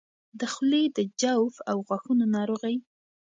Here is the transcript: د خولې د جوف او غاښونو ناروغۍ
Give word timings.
د 0.39 0.41
خولې 0.53 0.83
د 0.97 0.99
جوف 1.21 1.55
او 1.69 1.77
غاښونو 1.87 2.25
ناروغۍ 2.35 2.75